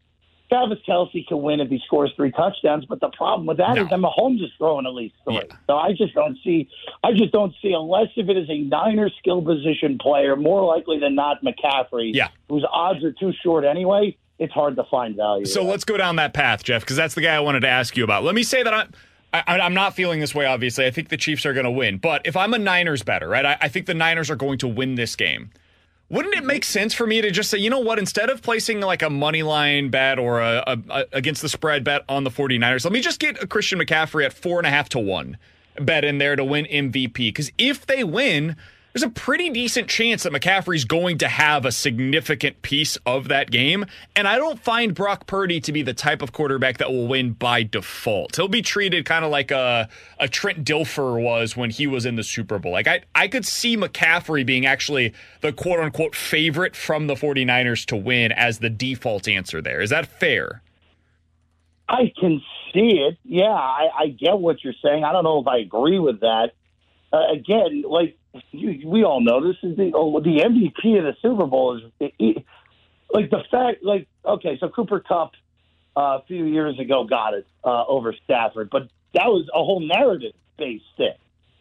Travis 0.53 0.77
Kelce 0.87 1.25
can 1.25 1.41
win 1.41 1.61
if 1.61 1.69
he 1.69 1.79
scores 1.85 2.11
three 2.15 2.31
touchdowns, 2.31 2.85
but 2.85 2.99
the 2.99 3.09
problem 3.09 3.47
with 3.47 3.57
that 3.57 3.75
no. 3.75 3.83
is 3.83 3.89
that 3.89 3.99
Mahomes 3.99 4.43
is 4.43 4.51
throwing 4.59 4.85
at 4.85 4.93
least 4.93 5.15
three. 5.23 5.35
Yeah. 5.35 5.55
So 5.65 5.77
I 5.77 5.93
just 5.93 6.13
don't 6.13 6.37
see, 6.43 6.69
I 7.03 7.11
just 7.13 7.31
don't 7.31 7.53
see 7.59 7.73
unless 7.73 8.09
if 8.15 8.29
it 8.29 8.37
is 8.37 8.47
a 8.49 8.59
Niner 8.59 9.09
skill 9.17 9.41
position 9.41 9.97
player, 9.97 10.35
more 10.35 10.63
likely 10.63 10.99
than 10.99 11.15
not 11.15 11.43
McCaffrey, 11.43 12.13
yeah. 12.13 12.27
whose 12.49 12.65
odds 12.71 13.03
are 13.03 13.13
too 13.13 13.33
short 13.43 13.65
anyway. 13.65 14.15
It's 14.39 14.53
hard 14.53 14.75
to 14.75 14.83
find 14.85 15.15
value. 15.15 15.45
So 15.45 15.63
let's 15.63 15.83
go 15.83 15.97
down 15.97 16.15
that 16.17 16.33
path, 16.33 16.63
Jeff, 16.63 16.81
because 16.81 16.97
that's 16.97 17.13
the 17.13 17.21
guy 17.21 17.35
I 17.35 17.39
wanted 17.39 17.61
to 17.61 17.69
ask 17.69 17.95
you 17.95 18.03
about. 18.03 18.23
Let 18.23 18.35
me 18.35 18.43
say 18.43 18.63
that 18.63 18.73
I'm. 18.73 18.91
I, 19.35 19.65
am 19.65 19.73
not 19.73 19.95
feeling 19.95 20.19
this 20.19 20.35
way, 20.35 20.45
obviously. 20.45 20.85
I 20.85 20.91
think 20.91 21.09
the 21.09 21.17
Chiefs 21.17 21.43
are 21.47 21.53
going 21.53 21.63
to 21.63 21.71
win. 21.71 21.97
But 21.97 22.21
if 22.23 22.37
I'm 22.37 22.53
a 22.53 22.59
Niners 22.59 23.01
bettor, 23.01 23.27
right, 23.27 23.43
I, 23.43 23.57
I 23.61 23.67
think 23.67 23.87
the 23.87 23.95
Niners 23.95 24.29
are 24.29 24.35
going 24.35 24.59
to 24.59 24.67
win 24.67 24.93
this 24.93 25.15
game. 25.15 25.49
Wouldn't 26.09 26.35
it 26.35 26.43
make 26.43 26.63
sense 26.63 26.93
for 26.93 27.07
me 27.07 27.19
to 27.21 27.31
just 27.31 27.49
say, 27.49 27.57
you 27.57 27.71
know 27.71 27.79
what, 27.79 27.97
instead 27.97 28.29
of 28.29 28.43
placing 28.43 28.81
like 28.81 29.01
a 29.01 29.09
money 29.09 29.41
line 29.41 29.89
bet 29.89 30.19
or 30.19 30.39
a, 30.39 30.63
a, 30.67 30.77
a 30.91 31.05
against 31.13 31.41
the 31.41 31.49
spread 31.49 31.83
bet 31.83 32.03
on 32.07 32.23
the 32.23 32.29
49ers, 32.29 32.83
let 32.83 32.93
me 32.93 33.01
just 33.01 33.19
get 33.19 33.41
a 33.41 33.47
Christian 33.47 33.79
McCaffrey 33.79 34.23
at 34.23 34.33
four 34.33 34.59
and 34.59 34.67
a 34.67 34.69
half 34.69 34.89
to 34.89 34.99
one 34.99 35.37
bet 35.79 36.05
in 36.05 36.19
there 36.19 36.35
to 36.35 36.43
win 36.43 36.65
MVP. 36.65 37.15
Because 37.15 37.51
if 37.57 37.87
they 37.87 38.03
win, 38.03 38.55
there's 38.93 39.03
a 39.03 39.09
pretty 39.09 39.49
decent 39.49 39.87
chance 39.87 40.23
that 40.23 40.31
McCaffrey's 40.31 40.85
going 40.85 41.17
to 41.17 41.27
have 41.27 41.65
a 41.65 41.71
significant 41.71 42.61
piece 42.61 42.95
of 43.07 43.27
that 43.27 43.49
game. 43.49 43.85
And 44.15 44.27
I 44.27 44.37
don't 44.37 44.59
find 44.59 44.93
Brock 44.93 45.25
Purdy 45.25 45.59
to 45.61 45.71
be 45.71 45.81
the 45.81 45.95
type 45.95 46.21
of 46.21 46.31
quarterback 46.31 46.77
that 46.77 46.91
will 46.91 47.07
win 47.07 47.31
by 47.31 47.63
default. 47.63 48.35
He'll 48.35 48.47
be 48.47 48.61
treated 48.61 49.05
kind 49.05 49.25
of 49.25 49.31
like 49.31 49.49
a, 49.49 49.89
a 50.19 50.27
Trent 50.27 50.63
Dilfer 50.63 51.21
was 51.21 51.57
when 51.57 51.71
he 51.71 51.87
was 51.87 52.05
in 52.05 52.15
the 52.15 52.23
Super 52.23 52.59
Bowl. 52.59 52.71
Like 52.71 52.87
I, 52.87 53.01
I 53.15 53.27
could 53.27 53.45
see 53.45 53.75
McCaffrey 53.75 54.45
being 54.45 54.65
actually 54.65 55.13
the 55.41 55.51
quote 55.51 55.79
unquote 55.79 56.15
favorite 56.15 56.75
from 56.75 57.07
the 57.07 57.15
49ers 57.15 57.85
to 57.87 57.95
win 57.95 58.31
as 58.31 58.59
the 58.59 58.69
default 58.69 59.27
answer 59.27 59.61
there. 59.61 59.81
Is 59.81 59.89
that 59.89 60.05
fair? 60.05 60.61
I 61.89 62.13
can 62.19 62.41
see 62.73 62.99
it. 62.99 63.17
Yeah, 63.23 63.49
I, 63.49 63.89
I 63.97 64.07
get 64.07 64.37
what 64.37 64.63
you're 64.63 64.73
saying. 64.83 65.03
I 65.03 65.11
don't 65.11 65.23
know 65.23 65.41
if 65.41 65.47
I 65.47 65.57
agree 65.57 65.99
with 65.99 66.21
that. 66.21 66.51
Uh, 67.11 67.31
again, 67.31 67.83
like 67.87 68.17
you, 68.51 68.87
we 68.87 69.03
all 69.03 69.21
know, 69.21 69.45
this 69.45 69.57
is 69.63 69.77
the 69.77 69.91
oh, 69.95 70.19
the 70.19 70.39
MVP 70.39 70.97
of 70.97 71.03
the 71.03 71.15
Super 71.21 71.45
Bowl 71.45 71.77
is 71.77 71.83
like 73.11 73.29
the 73.29 73.43
fact. 73.51 73.83
Like 73.83 74.07
okay, 74.25 74.57
so 74.59 74.69
Cooper 74.69 74.99
Kupp 74.99 75.31
uh, 75.95 76.01
a 76.01 76.23
few 76.27 76.45
years 76.45 76.79
ago 76.79 77.05
got 77.05 77.33
it 77.33 77.47
uh, 77.63 77.85
over 77.85 78.13
Stafford, 78.23 78.69
but 78.71 78.83
that 79.13 79.27
was 79.27 79.47
a 79.53 79.63
whole 79.63 79.79
narrative 79.79 80.33
based 80.57 80.85
thing. 80.97 81.13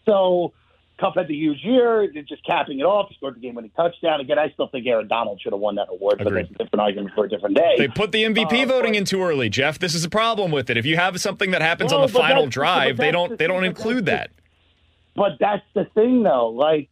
So 0.07 0.53
Cup 0.99 1.15
had 1.17 1.29
the 1.29 1.35
huge 1.35 1.59
year, 1.63 2.07
just 2.29 2.45
capping 2.47 2.79
it 2.81 2.85
off. 2.85 3.09
He 3.09 3.17
scored 3.17 3.35
the 3.35 3.41
game-winning 3.41 3.73
touchdown. 3.77 4.21
Again, 4.21 4.39
I 4.39 4.51
still 4.51 4.69
think 4.69 4.87
Aaron 4.87 5.09
Donald 5.09 5.41
should 5.41 5.53
have 5.53 5.61
won 5.61 5.75
that 5.75 5.89
award, 5.91 6.21
but 6.23 6.33
that's 6.33 6.51
a 6.51 6.55
different 6.55 6.81
argument 6.81 7.15
for 7.15 7.25
a 7.25 7.29
different 7.29 7.57
day. 7.57 7.75
They 7.77 7.89
put 7.89 8.13
the 8.13 8.23
MVP 8.23 8.65
uh, 8.65 8.67
voting 8.67 8.93
but, 8.93 8.99
in 8.99 9.05
too 9.05 9.23
early, 9.23 9.49
Jeff. 9.49 9.79
This 9.79 9.95
is 9.95 10.05
a 10.05 10.09
problem 10.09 10.53
with 10.53 10.71
it. 10.71 10.77
If 10.77 10.87
you 10.87 10.97
have 10.97 11.21
something 11.21 11.51
that 11.51 11.61
happens 11.61 11.93
well, 11.93 12.03
on 12.03 12.07
the 12.07 12.13
final 12.13 12.47
drive, 12.47 12.97
they 12.97 13.11
don't 13.11 13.39
they 13.39 13.47
don't 13.47 13.65
include 13.65 14.07
that. 14.07 14.31
But 15.15 15.33
that's 15.39 15.65
the 15.75 15.85
thing, 15.95 16.23
though. 16.23 16.51
Like, 16.51 16.89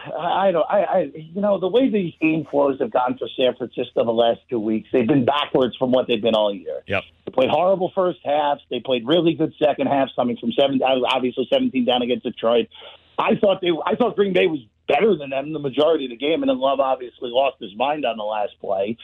I 0.00 0.50
don't. 0.52 0.66
I, 0.68 0.82
I, 0.82 1.10
you 1.14 1.40
know, 1.40 1.58
the 1.58 1.68
way 1.68 1.88
these 1.90 2.12
game 2.20 2.46
flows 2.50 2.78
have 2.80 2.90
gone 2.90 3.16
for 3.18 3.26
San 3.36 3.56
Francisco 3.56 4.04
the 4.04 4.12
last 4.12 4.40
two 4.50 4.60
weeks, 4.60 4.88
they've 4.92 5.06
been 5.06 5.24
backwards 5.24 5.76
from 5.76 5.92
what 5.92 6.06
they've 6.06 6.20
been 6.20 6.34
all 6.34 6.52
year. 6.52 6.82
Yep. 6.86 7.02
They 7.24 7.32
played 7.32 7.48
horrible 7.50 7.90
first 7.94 8.18
halves. 8.22 8.60
They 8.70 8.80
played 8.80 9.06
really 9.06 9.34
good 9.34 9.54
second 9.58 9.86
halves, 9.86 10.12
coming 10.14 10.36
from 10.36 10.52
seven, 10.52 10.80
obviously 10.82 11.48
seventeen 11.50 11.86
down 11.86 12.02
against 12.02 12.24
Detroit. 12.24 12.68
I 13.18 13.36
thought 13.36 13.62
they, 13.62 13.70
I 13.86 13.96
thought 13.96 14.14
Green 14.14 14.34
Bay 14.34 14.46
was 14.46 14.60
better 14.86 15.16
than 15.16 15.30
them 15.30 15.54
the 15.54 15.58
majority 15.58 16.04
of 16.04 16.10
the 16.10 16.16
game, 16.16 16.42
and 16.42 16.50
then 16.50 16.58
Love 16.58 16.80
obviously 16.80 17.30
lost 17.30 17.56
his 17.60 17.74
mind 17.74 18.04
on 18.04 18.18
the 18.18 18.24
last 18.24 18.52
play. 18.60 18.98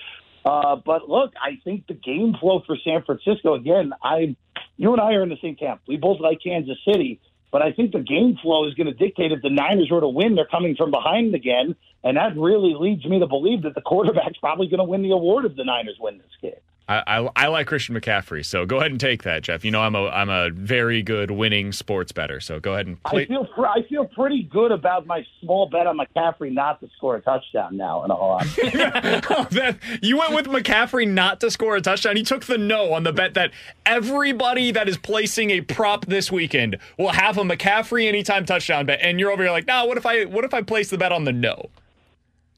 Uh, 0.44 0.76
but 0.76 1.08
look, 1.08 1.32
I 1.42 1.58
think 1.64 1.86
the 1.86 1.94
game 1.94 2.34
flow 2.38 2.62
for 2.66 2.76
San 2.84 3.02
Francisco 3.04 3.54
again. 3.54 3.92
I, 4.02 4.36
you 4.76 4.92
and 4.92 5.00
I 5.00 5.14
are 5.14 5.22
in 5.22 5.30
the 5.30 5.38
same 5.40 5.56
camp. 5.56 5.80
We 5.88 5.96
both 5.96 6.20
like 6.20 6.40
Kansas 6.42 6.76
City. 6.84 7.20
But 7.50 7.62
I 7.62 7.72
think 7.72 7.92
the 7.92 8.00
game 8.00 8.38
flow 8.40 8.66
is 8.68 8.74
going 8.74 8.86
to 8.86 8.92
dictate 8.92 9.32
if 9.32 9.42
the 9.42 9.50
Niners 9.50 9.90
were 9.90 10.00
to 10.00 10.08
win, 10.08 10.36
they're 10.36 10.46
coming 10.46 10.76
from 10.76 10.90
behind 10.90 11.34
again. 11.34 11.74
And 12.04 12.16
that 12.16 12.36
really 12.36 12.74
leads 12.78 13.04
me 13.04 13.18
to 13.18 13.26
believe 13.26 13.62
that 13.62 13.74
the 13.74 13.80
quarterback's 13.80 14.38
probably 14.38 14.68
going 14.68 14.78
to 14.78 14.84
win 14.84 15.02
the 15.02 15.10
award 15.10 15.44
if 15.44 15.56
the 15.56 15.64
Niners 15.64 15.96
win 16.00 16.18
this 16.18 16.26
game. 16.40 16.60
I, 16.90 17.02
I, 17.06 17.30
I, 17.36 17.46
like 17.46 17.68
Christian 17.68 17.94
McCaffrey, 17.94 18.44
so 18.44 18.66
go 18.66 18.78
ahead 18.78 18.90
and 18.90 18.98
take 18.98 19.22
that, 19.22 19.44
Jeff. 19.44 19.64
You 19.64 19.70
know 19.70 19.80
I'm 19.80 19.94
a 19.94 20.08
I'm 20.08 20.28
a 20.28 20.50
very 20.50 21.02
good 21.04 21.30
winning 21.30 21.70
sports 21.70 22.10
bettor, 22.10 22.40
so 22.40 22.58
go 22.58 22.72
ahead 22.72 22.88
and 22.88 23.00
play. 23.04 23.22
I 23.22 23.26
feel 23.26 23.48
I 23.58 23.82
feel 23.88 24.06
pretty 24.06 24.42
good 24.42 24.72
about 24.72 25.06
my 25.06 25.24
small 25.40 25.68
bet 25.68 25.86
on 25.86 25.98
McCaffrey 25.98 26.52
not 26.52 26.80
to 26.80 26.90
score 26.96 27.14
a 27.14 27.20
touchdown 27.20 27.76
now. 27.76 28.02
In 28.02 28.10
all 28.10 28.32
honesty, 28.32 28.62
that, 28.70 29.78
you 30.02 30.18
went 30.18 30.34
with 30.34 30.46
McCaffrey 30.46 31.06
not 31.06 31.40
to 31.42 31.50
score 31.52 31.76
a 31.76 31.80
touchdown. 31.80 32.16
You 32.16 32.24
took 32.24 32.46
the 32.46 32.58
no 32.58 32.92
on 32.92 33.04
the 33.04 33.12
bet 33.12 33.34
that 33.34 33.52
everybody 33.86 34.72
that 34.72 34.88
is 34.88 34.96
placing 34.96 35.50
a 35.50 35.60
prop 35.60 36.06
this 36.06 36.32
weekend 36.32 36.76
will 36.98 37.10
have 37.10 37.38
a 37.38 37.42
McCaffrey 37.42 38.08
anytime 38.08 38.44
touchdown 38.44 38.86
bet, 38.86 38.98
and 39.00 39.20
you're 39.20 39.30
over 39.30 39.44
here 39.44 39.52
like. 39.52 39.68
Nah, 39.68 39.86
what 39.86 39.96
if 39.96 40.06
I 40.06 40.24
what 40.24 40.44
if 40.44 40.52
I 40.52 40.62
place 40.62 40.90
the 40.90 40.98
bet 40.98 41.12
on 41.12 41.22
the 41.22 41.32
no? 41.32 41.70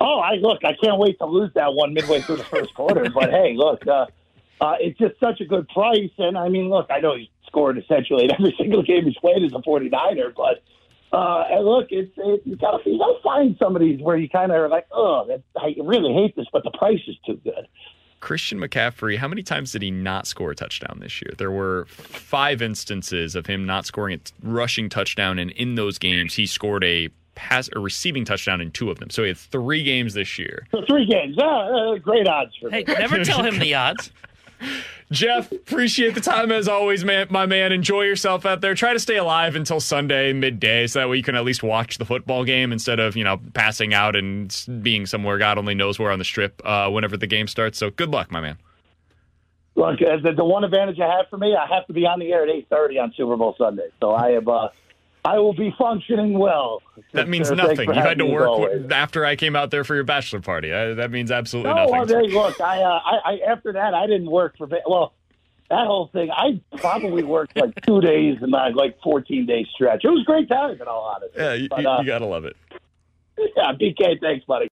Oh, 0.00 0.20
I 0.20 0.36
look. 0.36 0.64
I 0.64 0.72
can't 0.82 0.98
wait 0.98 1.18
to 1.18 1.26
lose 1.26 1.52
that 1.54 1.74
one 1.74 1.92
midway 1.92 2.22
through 2.22 2.38
the 2.38 2.44
first 2.44 2.72
quarter. 2.72 3.10
But 3.10 3.28
hey, 3.28 3.54
look. 3.58 3.86
Uh, 3.86 4.06
uh, 4.60 4.74
it's 4.80 4.98
just 4.98 5.18
such 5.20 5.40
a 5.40 5.44
good 5.44 5.68
price. 5.68 6.10
And 6.18 6.36
I 6.36 6.48
mean, 6.48 6.68
look, 6.68 6.86
I 6.90 7.00
know 7.00 7.16
he 7.16 7.30
scored 7.46 7.78
essentially 7.78 8.24
in 8.24 8.32
every 8.32 8.54
single 8.60 8.82
game 8.82 9.04
he's 9.04 9.16
played 9.18 9.42
as 9.44 9.52
a 9.52 9.58
49er, 9.58 10.34
but 10.34 10.62
uh, 11.16 11.44
and 11.50 11.66
look, 11.66 11.88
it's 11.90 12.12
it, 12.16 12.42
you 12.44 12.56
gotta 12.56 12.78
you 12.86 12.98
gotta 12.98 13.20
find 13.22 13.56
some 13.58 13.76
of 13.76 13.80
these 13.80 14.00
where 14.00 14.16
you 14.16 14.28
kind 14.28 14.50
of 14.50 14.56
are 14.56 14.68
like, 14.68 14.86
oh, 14.92 15.28
I 15.56 15.74
really 15.82 16.14
hate 16.14 16.34
this, 16.36 16.46
but 16.52 16.64
the 16.64 16.70
price 16.70 17.00
is 17.06 17.16
too 17.26 17.38
good. 17.44 17.68
Christian 18.20 18.58
McCaffrey, 18.58 19.18
how 19.18 19.28
many 19.28 19.42
times 19.42 19.72
did 19.72 19.82
he 19.82 19.90
not 19.90 20.26
score 20.26 20.52
a 20.52 20.54
touchdown 20.54 21.00
this 21.00 21.20
year? 21.20 21.32
There 21.36 21.50
were 21.50 21.86
five 21.88 22.62
instances 22.62 23.34
of 23.34 23.46
him 23.46 23.66
not 23.66 23.84
scoring 23.84 24.18
a 24.18 24.48
rushing 24.48 24.88
touchdown, 24.88 25.38
and 25.38 25.50
in 25.50 25.74
those 25.74 25.98
games, 25.98 26.34
he 26.34 26.46
scored 26.46 26.84
a 26.84 27.10
pass 27.34 27.68
a 27.74 27.80
receiving 27.80 28.24
touchdown 28.24 28.60
in 28.60 28.70
two 28.70 28.90
of 28.90 28.98
them. 28.98 29.10
So 29.10 29.22
he 29.22 29.28
had 29.28 29.36
three 29.36 29.82
games 29.82 30.14
this 30.14 30.38
year. 30.38 30.66
So 30.70 30.82
three 30.86 31.06
games, 31.06 31.36
uh, 31.38 31.42
uh, 31.42 31.98
great 31.98 32.28
odds 32.28 32.52
for 32.60 32.70
hey, 32.70 32.84
me. 32.86 32.94
never 32.94 33.24
tell 33.24 33.42
him 33.42 33.58
the 33.58 33.74
odds. 33.74 34.12
Jeff, 35.10 35.52
appreciate 35.52 36.14
the 36.14 36.20
time 36.20 36.50
as 36.50 36.68
always, 36.68 37.04
man. 37.04 37.26
My 37.30 37.44
man, 37.46 37.72
enjoy 37.72 38.02
yourself 38.02 38.46
out 38.46 38.60
there. 38.60 38.74
Try 38.74 38.94
to 38.94 38.98
stay 38.98 39.16
alive 39.16 39.56
until 39.56 39.78
Sunday 39.78 40.32
midday, 40.32 40.86
so 40.86 41.00
that 41.00 41.08
way 41.08 41.18
you 41.18 41.22
can 41.22 41.34
at 41.34 41.44
least 41.44 41.62
watch 41.62 41.98
the 41.98 42.04
football 42.04 42.44
game 42.44 42.72
instead 42.72 42.98
of 42.98 43.16
you 43.16 43.24
know 43.24 43.40
passing 43.54 43.92
out 43.92 44.16
and 44.16 44.54
being 44.82 45.06
somewhere 45.06 45.38
God 45.38 45.58
only 45.58 45.74
knows 45.74 45.98
where 45.98 46.10
on 46.10 46.18
the 46.18 46.24
strip 46.24 46.62
uh, 46.64 46.88
whenever 46.90 47.16
the 47.16 47.26
game 47.26 47.46
starts. 47.46 47.78
So 47.78 47.90
good 47.90 48.10
luck, 48.10 48.30
my 48.30 48.40
man. 48.40 48.58
Look, 49.74 49.98
the, 49.98 50.32
the 50.36 50.44
one 50.44 50.64
advantage 50.64 51.00
I 51.00 51.16
have 51.16 51.28
for 51.30 51.38
me, 51.38 51.56
I 51.56 51.66
have 51.74 51.86
to 51.86 51.92
be 51.92 52.06
on 52.06 52.18
the 52.18 52.32
air 52.32 52.42
at 52.42 52.48
eight 52.48 52.68
thirty 52.68 52.98
on 52.98 53.12
Super 53.16 53.36
Bowl 53.36 53.54
Sunday, 53.58 53.88
so 54.00 54.14
I 54.14 54.30
have. 54.30 54.48
Uh, 54.48 54.68
I 55.24 55.38
will 55.38 55.54
be 55.54 55.72
functioning 55.78 56.36
well. 56.36 56.82
That 57.12 57.28
means 57.28 57.50
nothing. 57.50 57.88
You 57.88 58.00
had 58.00 58.18
to 58.18 58.26
work 58.26 58.90
after 58.90 59.24
I 59.24 59.36
came 59.36 59.54
out 59.54 59.70
there 59.70 59.84
for 59.84 59.94
your 59.94 60.04
bachelor 60.04 60.40
party. 60.40 60.72
I, 60.72 60.94
that 60.94 61.10
means 61.10 61.30
absolutely 61.30 61.74
no, 61.74 61.86
nothing. 61.86 62.34
Well, 62.34 62.48
look, 62.48 62.60
I, 62.60 62.82
uh, 62.82 63.00
I, 63.04 63.18
I, 63.24 63.38
after 63.48 63.72
that, 63.72 63.94
I 63.94 64.06
didn't 64.06 64.30
work 64.30 64.56
for. 64.58 64.68
Well, 64.86 65.14
that 65.70 65.86
whole 65.86 66.08
thing, 66.08 66.30
I 66.30 66.60
probably 66.76 67.22
worked 67.22 67.56
like 67.56 67.80
two 67.86 68.00
days 68.00 68.38
in 68.42 68.50
my 68.50 68.68
like 68.70 69.00
14 69.02 69.46
day 69.46 69.66
stretch. 69.72 70.04
It 70.04 70.08
was 70.08 70.24
great 70.24 70.48
time, 70.48 70.72
in 70.72 70.82
all 70.82 71.14
honesty. 71.14 71.38
Yeah, 71.38 71.54
you, 71.54 71.68
but, 71.68 71.86
uh, 71.86 71.98
you 72.00 72.06
gotta 72.06 72.26
love 72.26 72.44
it. 72.44 72.56
Yeah, 73.56 73.72
BK, 73.72 74.20
thanks, 74.20 74.44
buddy. 74.44 74.70